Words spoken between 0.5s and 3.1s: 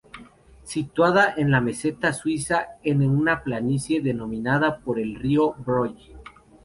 Situada en la meseta suiza en